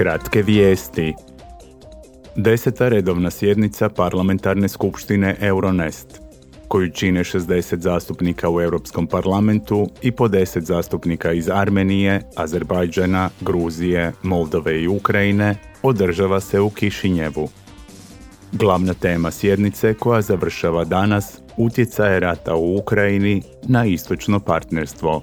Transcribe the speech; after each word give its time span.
Kratke 0.00 0.42
vijesti. 0.42 1.14
Deseta 2.36 2.88
redovna 2.88 3.30
sjednica 3.30 3.88
parlamentarne 3.88 4.68
skupštine 4.68 5.36
Euronest, 5.40 6.20
koju 6.68 6.90
čine 6.90 7.24
60 7.24 7.78
zastupnika 7.78 8.50
u 8.50 8.60
Europskom 8.60 9.06
parlamentu 9.06 9.88
i 10.02 10.12
po 10.12 10.28
10 10.28 10.60
zastupnika 10.60 11.32
iz 11.32 11.48
Armenije, 11.48 12.22
Azerbajdžana, 12.36 13.30
Gruzije, 13.40 14.12
Moldove 14.22 14.82
i 14.82 14.88
Ukrajine, 14.88 15.56
održava 15.82 16.40
se 16.40 16.60
u 16.60 16.70
Kišinjevu. 16.70 17.48
Glavna 18.52 18.94
tema 18.94 19.30
sjednice 19.30 19.94
koja 19.94 20.22
završava 20.22 20.84
danas 20.84 21.38
utjecaje 21.56 22.20
rata 22.20 22.54
u 22.54 22.76
Ukrajini 22.76 23.42
na 23.62 23.84
istočno 23.86 24.40
partnerstvo. 24.40 25.22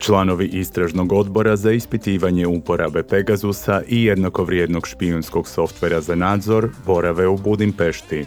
Članovi 0.00 0.46
istražnog 0.46 1.12
odbora 1.12 1.56
za 1.56 1.72
ispitivanje 1.72 2.46
uporabe 2.46 3.02
Pegasusa 3.02 3.82
i 3.88 4.04
jednakovrijednog 4.04 4.88
špijunskog 4.88 5.48
softvera 5.48 6.00
za 6.00 6.14
nadzor 6.14 6.68
borave 6.86 7.26
u 7.26 7.36
Budimpešti. 7.36 8.24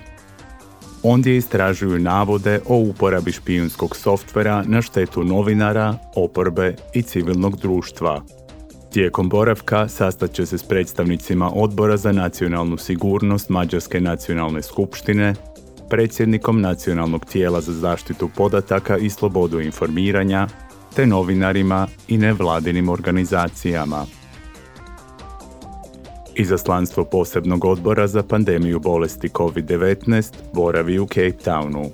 Ondje 1.03 1.37
istražuju 1.37 1.99
navode 1.99 2.59
o 2.67 2.77
uporabi 2.77 3.31
špijunskog 3.31 3.95
softvera 3.95 4.63
na 4.67 4.81
štetu 4.81 5.23
novinara, 5.23 5.95
oporbe 6.15 6.75
i 6.93 7.01
civilnog 7.01 7.57
društva. 7.57 8.21
Tijekom 8.91 9.29
boravka 9.29 9.87
sastat 9.87 10.31
će 10.31 10.45
se 10.45 10.57
s 10.57 10.63
predstavnicima 10.63 11.51
Odbora 11.53 11.97
za 11.97 12.11
nacionalnu 12.11 12.77
sigurnost 12.77 13.49
Mađarske 13.49 14.01
nacionalne 14.01 14.61
skupštine, 14.61 15.33
predsjednikom 15.89 16.61
Nacionalnog 16.61 17.25
tijela 17.25 17.61
za 17.61 17.73
zaštitu 17.73 18.29
podataka 18.35 18.97
i 18.97 19.09
slobodu 19.09 19.59
informiranja, 19.59 20.47
te 20.95 21.05
novinarima 21.05 21.87
i 22.07 22.17
nevladinim 22.17 22.89
organizacijama. 22.89 24.05
Izaslanstvo 26.35 27.03
posebnog 27.05 27.65
odbora 27.65 28.07
za 28.07 28.23
pandemiju 28.23 28.79
bolesti 28.79 29.29
COVID-19 29.29 30.33
boravi 30.53 30.99
u 30.99 31.05
Cape 31.05 31.31
Townu. 31.45 31.89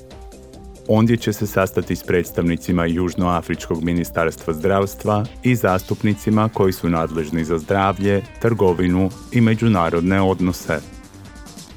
Ondje 0.87 1.17
će 1.17 1.33
se 1.33 1.47
sastati 1.47 1.95
s 1.95 2.03
predstavnicima 2.03 2.85
Južnoafričkog 2.85 3.83
ministarstva 3.83 4.53
zdravstva 4.53 5.25
i 5.43 5.55
zastupnicima 5.55 6.49
koji 6.53 6.73
su 6.73 6.89
nadležni 6.89 7.43
za 7.43 7.57
zdravlje, 7.57 8.23
trgovinu 8.41 9.09
i 9.31 9.41
međunarodne 9.41 10.21
odnose. 10.21 10.98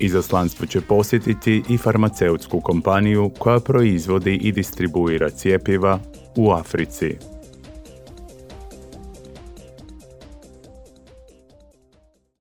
Izaslanstvo 0.02 0.66
će 0.66 0.80
posjetiti 0.80 1.62
i 1.68 1.78
farmaceutsku 1.78 2.60
kompaniju 2.60 3.30
koja 3.38 3.60
proizvodi 3.60 4.34
i 4.34 4.52
distribuira 4.52 5.30
cijepiva 5.30 6.00
u 6.36 6.50
Africi. 6.50 7.31